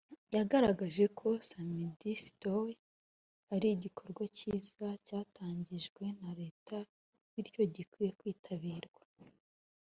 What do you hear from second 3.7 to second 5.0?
igikorwa cyiza